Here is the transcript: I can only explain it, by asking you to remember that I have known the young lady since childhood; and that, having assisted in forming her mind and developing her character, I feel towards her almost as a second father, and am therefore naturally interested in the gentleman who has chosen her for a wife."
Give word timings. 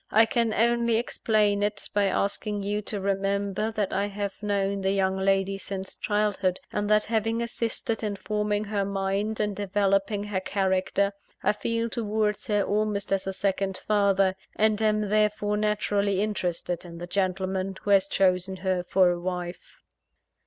I 0.09 0.25
can 0.25 0.51
only 0.51 0.97
explain 0.97 1.61
it, 1.61 1.87
by 1.93 2.05
asking 2.05 2.63
you 2.63 2.81
to 2.81 2.99
remember 2.99 3.69
that 3.73 3.93
I 3.93 4.07
have 4.07 4.41
known 4.41 4.81
the 4.81 4.89
young 4.91 5.15
lady 5.15 5.59
since 5.59 5.93
childhood; 5.93 6.59
and 6.73 6.89
that, 6.89 7.03
having 7.03 7.39
assisted 7.39 8.01
in 8.01 8.15
forming 8.15 8.63
her 8.63 8.83
mind 8.83 9.39
and 9.39 9.55
developing 9.55 10.23
her 10.23 10.39
character, 10.39 11.13
I 11.43 11.53
feel 11.53 11.87
towards 11.87 12.47
her 12.47 12.63
almost 12.63 13.13
as 13.13 13.27
a 13.27 13.33
second 13.33 13.77
father, 13.77 14.35
and 14.55 14.81
am 14.81 15.01
therefore 15.01 15.55
naturally 15.55 16.19
interested 16.23 16.83
in 16.83 16.97
the 16.97 17.05
gentleman 17.05 17.75
who 17.83 17.91
has 17.91 18.07
chosen 18.07 18.55
her 18.55 18.83
for 18.83 19.11
a 19.11 19.19
wife." 19.19 19.83